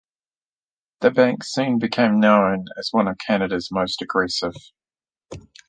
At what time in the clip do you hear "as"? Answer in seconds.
2.75-2.89